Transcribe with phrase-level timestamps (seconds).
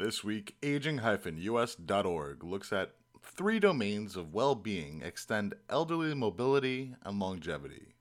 [0.00, 7.96] This week, aging-us.org looks at three domains of well being extend elderly mobility and longevity.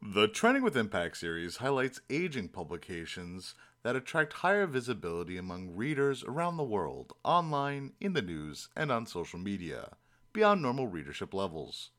[0.00, 6.56] The Trending with Impact series highlights aging publications that attract higher visibility among readers around
[6.56, 9.96] the world, online, in the news, and on social media,
[10.32, 11.90] beyond normal readership levels.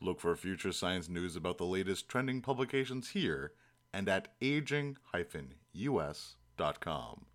[0.00, 3.50] Look for future science news about the latest trending publications here
[3.92, 4.28] and at
[6.58, 7.26] aging-us.com.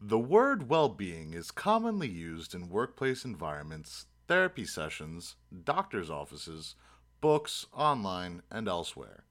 [0.00, 6.74] The word well being is commonly used in workplace environments, therapy sessions, doctor's offices,
[7.20, 9.24] books, online, and elsewhere.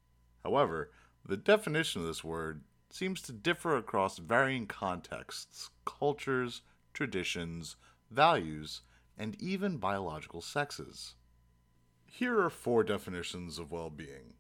[0.44, 0.92] However,
[1.24, 6.62] the definition of this word seems to differ across varying contexts, cultures,
[6.94, 7.76] traditions,
[8.10, 8.82] values,
[9.18, 11.16] and even biological sexes.
[12.06, 14.34] Here are four definitions of well being.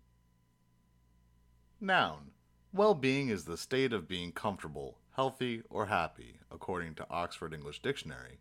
[1.86, 2.32] Noun
[2.74, 7.84] Well being is the state of being comfortable, healthy, or happy, according to Oxford English
[7.84, 8.40] Dictionary.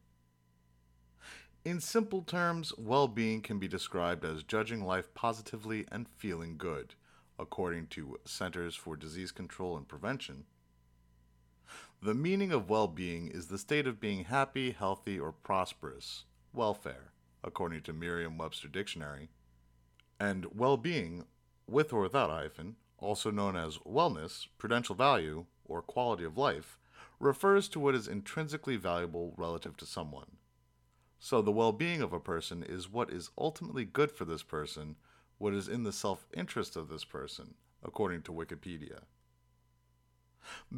[1.62, 6.94] In simple terms, well being can be described as judging life positively and feeling good,
[7.38, 10.44] according to Centers for Disease Control and Prevention.
[12.00, 16.24] The meaning of well being is the state of being happy, healthy, or prosperous,
[16.54, 19.28] welfare, according to Merriam Webster Dictionary.
[20.18, 21.24] And well being,
[21.68, 26.78] with or without hyphen, also known as wellness, prudential value, or quality of life,
[27.20, 30.38] refers to what is intrinsically valuable relative to someone.
[31.18, 34.96] So the well being of a person is what is ultimately good for this person,
[35.38, 39.00] what is in the self interest of this person, according to Wikipedia.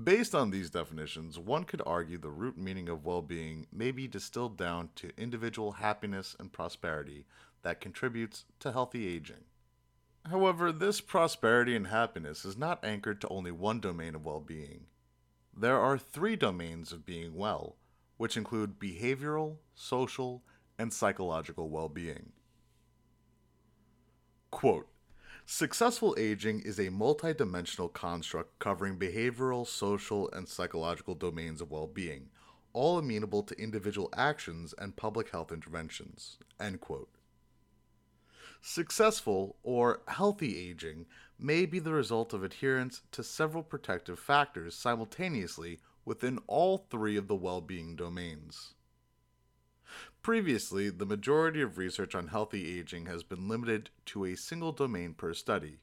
[0.04, 4.06] Based on these definitions, one could argue the root meaning of well being may be
[4.06, 7.26] distilled down to individual happiness and prosperity
[7.62, 9.44] that contributes to healthy aging.
[10.30, 14.86] However, this prosperity and happiness is not anchored to only one domain of well being.
[15.56, 17.76] There are three domains of being well,
[18.16, 20.42] which include behavioral, social,
[20.78, 22.32] and psychological well being.
[24.50, 24.88] Quote
[25.44, 32.30] Successful aging is a multidimensional construct covering behavioral, social, and psychological domains of well being,
[32.72, 36.38] all amenable to individual actions and public health interventions.
[36.58, 37.15] End quote.
[38.60, 41.06] Successful or healthy aging
[41.38, 47.28] may be the result of adherence to several protective factors simultaneously within all three of
[47.28, 48.74] the well being domains.
[50.22, 55.14] Previously, the majority of research on healthy aging has been limited to a single domain
[55.14, 55.78] per study.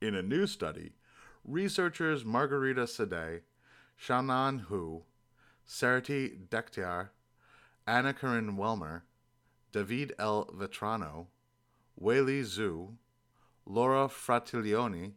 [0.00, 0.92] In a new study,
[1.44, 3.40] researchers Marguerita Saadeh,
[4.00, 5.02] Xiaonan Hu,
[5.66, 7.08] Serhiy Dekhtyar,
[7.86, 9.02] Anna Karin Welmer,
[9.72, 10.48] David L.
[10.54, 11.26] Vetrano,
[12.00, 12.94] Weili Xu,
[13.66, 15.12] Laura Fratiglioni,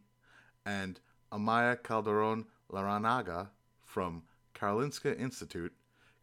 [0.64, 1.00] and
[1.32, 3.48] Amaia Calderon Larranaga
[3.82, 4.22] from
[4.54, 5.72] Karolinska Institute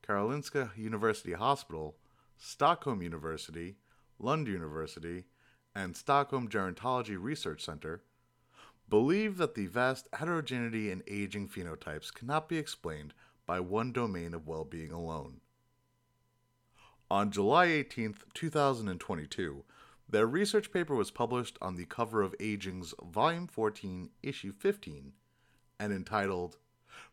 [0.01, 1.95] Karolinska University Hospital,
[2.37, 3.75] Stockholm University,
[4.19, 5.25] Lund University,
[5.75, 8.03] and Stockholm Gerontology Research Center
[8.89, 13.13] believe that the vast heterogeneity in aging phenotypes cannot be explained
[13.45, 15.39] by one domain of well being alone.
[17.11, 19.65] On July 18, 2022,
[20.07, 25.11] their research paper was published on the cover of Aging's Volume 14, Issue 15,
[25.77, 26.55] and entitled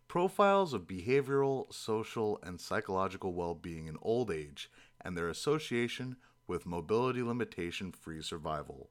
[0.06, 4.70] Profiles of Behavioral, Social, and Psychological Well-Being in Old Age
[5.00, 6.14] and Their Association
[6.46, 8.90] with Mobility Limitation Free Survival.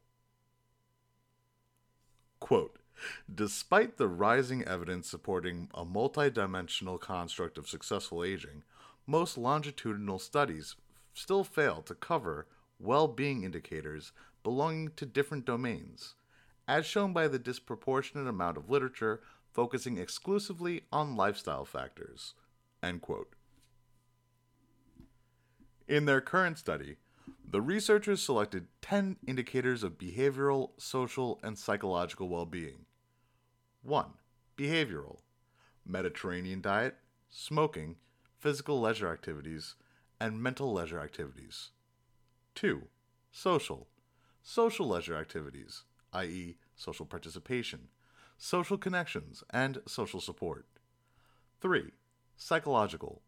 [2.41, 2.79] Quote,
[3.33, 8.63] Despite the rising evidence supporting a multidimensional construct of successful aging,
[9.05, 10.75] most longitudinal studies
[11.17, 12.47] still fail to cover
[12.79, 14.11] well being indicators
[14.43, 16.15] belonging to different domains,
[16.67, 22.35] as shown by the disproportionate amount of literature focusing exclusively on lifestyle factors.
[25.87, 26.97] In their current study,
[27.49, 32.85] the researchers selected 10 indicators of behavioral, social, and psychological well being.
[33.81, 34.05] 1.
[34.57, 35.17] Behavioral
[35.85, 36.95] Mediterranean diet,
[37.29, 37.95] smoking,
[38.37, 39.75] physical leisure activities,
[40.19, 41.71] and mental leisure activities.
[42.55, 42.83] 2.
[43.31, 43.87] Social
[44.41, 45.83] Social leisure activities,
[46.13, 47.89] i.e., social participation,
[48.37, 50.65] social connections, and social support.
[51.61, 51.91] 3.
[52.35, 53.21] Psychological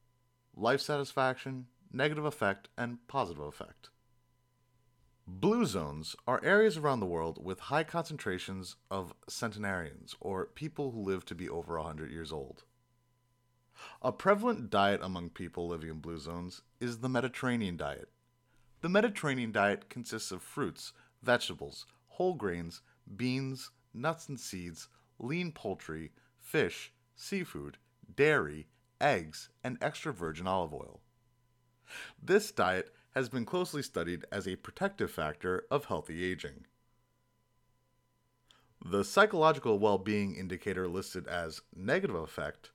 [0.55, 3.89] life satisfaction, negative effect, and positive effect.
[5.25, 11.01] Blue zones are areas around the world with high concentrations of centenarians, or people who
[11.01, 12.63] live to be over 100 years old.
[14.01, 18.09] A prevalent diet among people living in blue zones is the Mediterranean diet.
[18.81, 22.81] The Mediterranean diet consists of fruits, vegetables, whole grains,
[23.15, 24.87] beans, nuts and seeds,
[25.19, 27.77] lean poultry, fish, seafood,
[28.15, 28.67] dairy,
[29.01, 31.01] eggs, and extra virgin olive oil.
[32.21, 36.65] This diet has been closely studied as a protective factor of healthy aging.
[38.85, 42.71] The psychological well being indicator listed as negative effect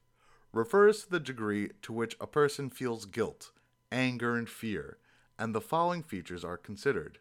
[0.55, 3.51] refers to the degree to which a person feels guilt,
[3.91, 4.99] anger, and fear,
[5.39, 7.19] and the following features are considered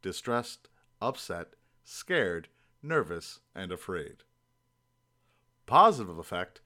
[0.00, 0.68] distressed,
[1.02, 2.48] upset, scared,
[2.82, 4.22] nervous, and afraid.
[5.66, 6.60] Positive effect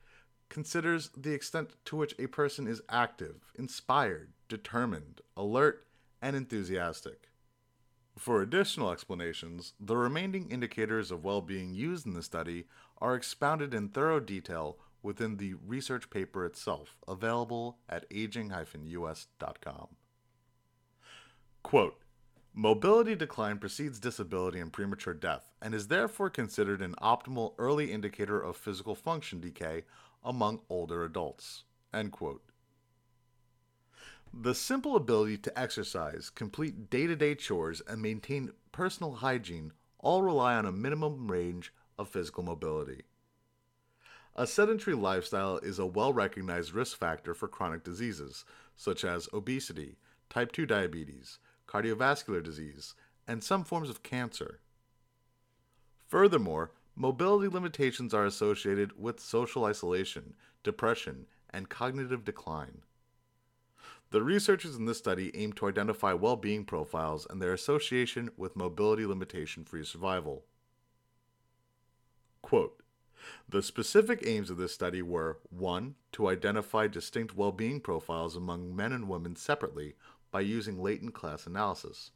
[0.49, 5.87] considers the extent to which a person is active, inspired, determined, alert,
[6.21, 7.29] and enthusiastic.
[8.17, 12.65] For additional explanations, the remaining indicators of well being used in the study
[12.99, 19.87] are expounded in thorough detail within the research paper itself, available at aging-us.com.
[21.61, 21.99] Quote,
[22.55, 28.39] Mobility decline precedes disability and premature death and is therefore considered an optimal early indicator
[28.39, 29.83] of physical function decay
[30.23, 31.63] among older adults.
[31.91, 32.43] End quote.
[34.31, 40.21] The simple ability to exercise, complete day to day chores, and maintain personal hygiene all
[40.21, 43.03] rely on a minimum range of physical mobility.
[44.35, 48.45] A sedentary lifestyle is a well recognized risk factor for chronic diseases,
[48.75, 49.97] such as obesity,
[50.29, 51.37] type 2 diabetes,
[51.67, 52.95] cardiovascular disease,
[53.27, 54.59] and some forms of cancer.
[56.07, 60.33] Furthermore, mobility limitations are associated with social isolation,
[60.63, 62.81] depression, and cognitive decline.
[64.09, 68.55] The researchers in this study aim to identify well being profiles and their association with
[68.55, 70.45] mobility limitation free survival.
[72.41, 72.82] Quote,
[73.47, 75.95] the specific aims of this study were 1.
[76.13, 79.95] To identify distinct well being profiles among men and women separately
[80.31, 82.11] by using latent class analysis.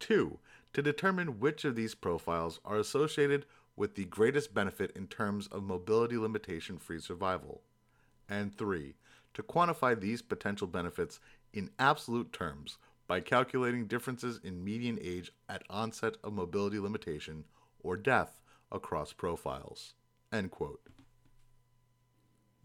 [0.00, 0.38] 2.
[0.74, 3.46] To determine which of these profiles are associated
[3.76, 7.62] with the greatest benefit in terms of mobility limitation free survival.
[8.28, 8.94] And 3.
[9.34, 11.20] To quantify these potential benefits
[11.52, 17.44] in absolute terms by calculating differences in median age at onset of mobility limitation
[17.80, 18.40] or death
[18.70, 19.94] across profiles.
[20.32, 20.80] End quote.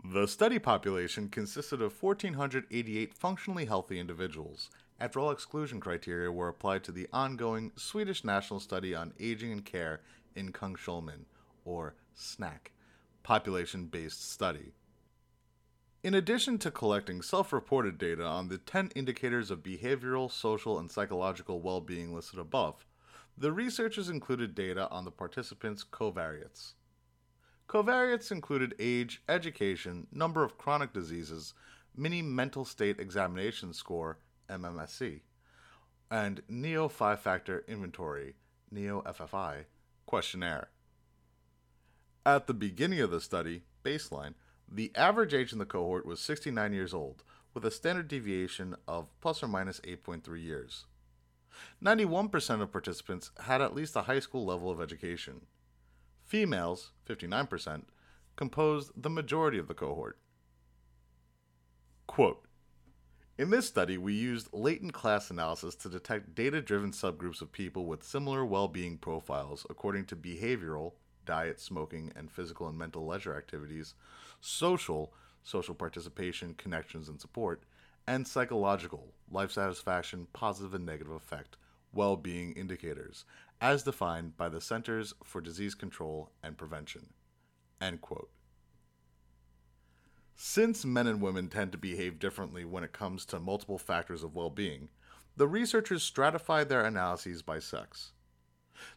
[0.04, 4.70] The study population consisted of 1,488 functionally healthy individuals
[5.00, 9.66] after all exclusion criteria were applied to the ongoing Swedish national study on aging and
[9.66, 10.02] care
[10.36, 11.26] in Kungsholmen,
[11.66, 12.72] or SNAC,
[13.24, 14.74] population based study.
[16.04, 20.92] In addition to collecting self reported data on the 10 indicators of behavioral, social, and
[20.92, 22.86] psychological well being listed above,
[23.38, 26.74] the researchers included data on the participants' covariates.
[27.68, 31.54] Covariates included age, education, number of chronic diseases,
[31.96, 34.20] mini mental state examination score,
[34.50, 35.22] MMSE,
[36.12, 38.36] and NEO 5 factor inventory,
[38.70, 39.66] NEO FFI,
[40.06, 40.70] questionnaire.
[42.26, 44.34] At the beginning of the study, baseline,
[44.72, 47.24] the average age in the cohort was 69 years old,
[47.54, 50.86] with a standard deviation of plus or minus 8.3 years.
[51.84, 55.42] 91% of participants had at least a high school level of education.
[56.26, 57.84] Females, 59%,
[58.36, 60.18] composed the majority of the cohort.
[62.08, 62.46] Quote
[63.36, 67.88] in this study, we used latent class analysis to detect data driven subgroups of people
[67.88, 70.94] with similar well being profiles according to behavioral,
[71.26, 73.96] diet, smoking, and physical and mental leisure activities,
[74.40, 77.64] social, social participation, connections, and support,
[78.06, 81.58] and psychological, life satisfaction, positive and negative effect,
[81.92, 83.26] well being indicators,
[83.64, 87.14] as defined by the Centers for Disease Control and Prevention.
[87.80, 88.30] End quote.
[90.36, 94.36] Since men and women tend to behave differently when it comes to multiple factors of
[94.36, 94.90] well being,
[95.38, 98.12] the researchers stratified their analyses by sex.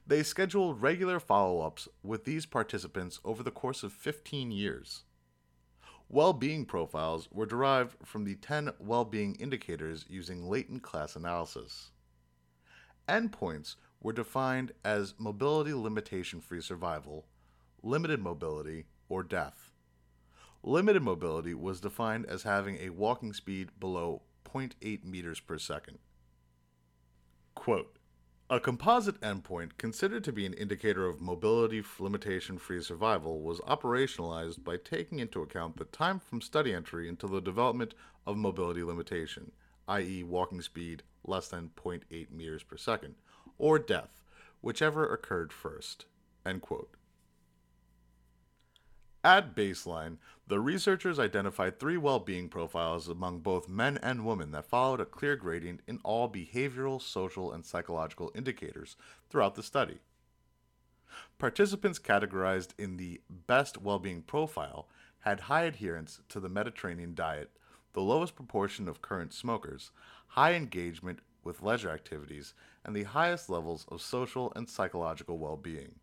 [0.05, 5.05] They scheduled regular follow ups with these participants over the course of 15 years.
[6.09, 11.93] Well being profiles were derived from the 10 well being indicators using latent class analysis.
[13.09, 17.27] Endpoints were defined as mobility limitation free survival,
[17.83, 19.73] limited mobility, or death.
[20.63, 25.99] Limited mobility was defined as having a walking speed below 0.8 meters per second.
[27.57, 27.99] Quote,
[28.49, 34.63] a composite endpoint considered to be an indicator of mobility limitation free survival was operationalized
[34.63, 37.93] by taking into account the time from study entry until the development
[38.25, 39.51] of mobility limitation,
[39.89, 43.17] i.e., walking speed less than 0.8 meters per second,
[43.59, 44.23] or death,
[44.61, 46.07] whichever occurred first.
[49.25, 54.67] At baseline, the researchers identified three well being profiles among both men and women that
[54.67, 58.95] followed a clear gradient in all behavioral, social, and psychological indicators
[59.29, 59.99] throughout the study.
[61.39, 64.87] Participants categorized in the best well being profile
[65.21, 67.51] had high adherence to the Mediterranean diet,
[67.95, 69.91] the lowest proportion of current smokers,
[70.29, 72.53] high engagement with leisure activities,
[72.85, 75.95] and the highest levels of social and psychological well being.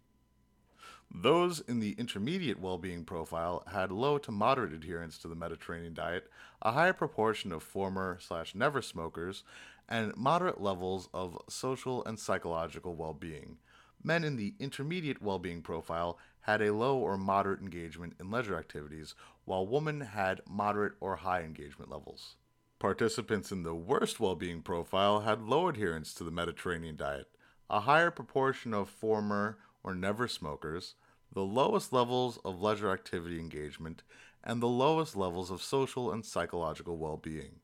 [1.13, 5.93] Those in the intermediate well being profile had low to moderate adherence to the Mediterranean
[5.93, 6.27] diet,
[6.61, 9.43] a higher proportion of former slash never smokers,
[9.87, 13.57] and moderate levels of social and psychological well being.
[14.03, 18.57] Men in the intermediate well being profile had a low or moderate engagement in leisure
[18.57, 19.13] activities,
[19.45, 22.37] while women had moderate or high engagement levels.
[22.83, 27.29] Participants in the worst well being profile had low adherence to the Mediterranean diet,
[27.69, 30.95] a higher proportion of former or never smokers,
[31.31, 34.03] the lowest levels of leisure activity engagement,
[34.43, 37.61] and the lowest levels of social and psychological well being.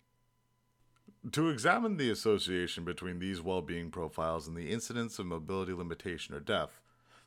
[1.33, 6.33] To examine the association between these well being profiles and the incidence of mobility limitation
[6.33, 6.79] or death,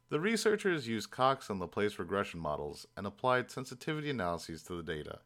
[0.09, 5.19] the researchers used Cox and Laplace regression models and applied sensitivity analyses to the data.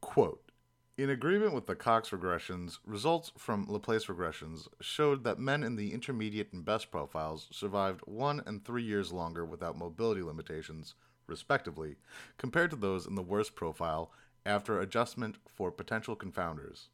[0.00, 0.51] Quote,
[0.98, 5.92] in agreement with the Cox regressions, results from Laplace regressions showed that men in the
[5.92, 10.94] intermediate and best profiles survived one and three years longer without mobility limitations,
[11.26, 11.96] respectively,
[12.36, 14.12] compared to those in the worst profile
[14.44, 16.88] after adjustment for potential confounders.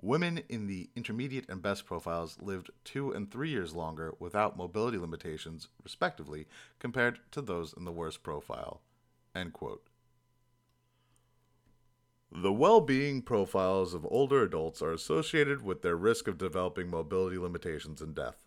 [0.00, 4.98] Women in the intermediate and best profiles lived two and three years longer without mobility
[4.98, 6.46] limitations, respectively,
[6.78, 8.80] compared to those in the worst profile.
[12.32, 17.36] The well being profiles of older adults are associated with their risk of developing mobility
[17.36, 18.46] limitations and death.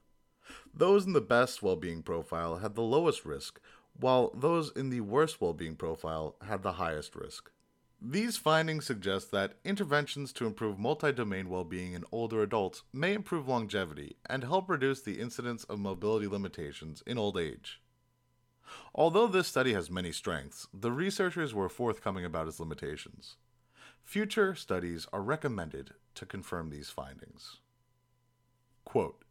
[0.74, 3.60] Those in the best well being profile had the lowest risk,
[3.94, 7.52] while those in the worst well being profile had the highest risk.
[8.02, 13.14] These findings suggest that interventions to improve multi domain well being in older adults may
[13.14, 17.82] improve longevity and help reduce the incidence of mobility limitations in old age.
[18.96, 23.36] Although this study has many strengths, the researchers were forthcoming about its limitations.
[24.04, 27.60] Future studies are recommended to confirm these findings.
[28.86, 29.24] Quote,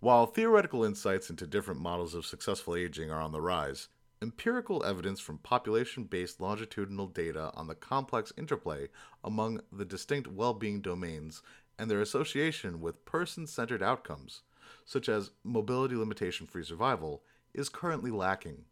[0.00, 3.88] While theoretical insights into different models of successful aging are on the rise,
[4.20, 8.88] empirical evidence from population based longitudinal data on the complex interplay
[9.24, 11.42] among the distinct well being domains
[11.78, 14.42] and their association with person centered outcomes,
[14.84, 17.22] such as mobility limitation free survival,
[17.54, 18.64] is currently lacking.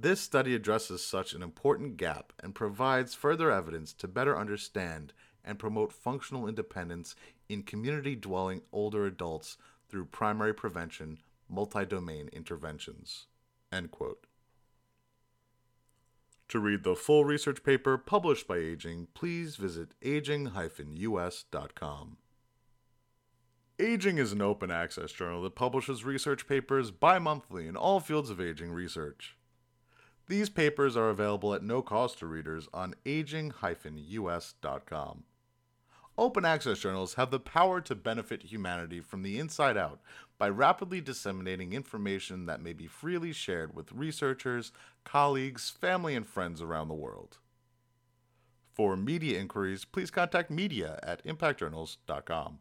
[0.00, 5.12] This study addresses such an important gap and provides further evidence to better understand
[5.44, 7.16] and promote functional independence
[7.48, 9.56] in community dwelling older adults
[9.88, 13.26] through primary prevention multi domain interventions.
[13.72, 13.88] To
[16.60, 22.18] read the full research paper published by Aging, please visit aging-us.com.
[23.80, 28.30] Aging is an open access journal that publishes research papers bi monthly in all fields
[28.30, 29.34] of aging research.
[30.28, 33.54] These papers are available at no cost to readers on aging-us.com.
[36.18, 40.00] Open access journals have the power to benefit humanity from the inside out
[40.36, 44.72] by rapidly disseminating information that may be freely shared with researchers,
[45.04, 47.38] colleagues, family, and friends around the world.
[48.74, 52.58] For media inquiries, please contact media at impactjournals.com.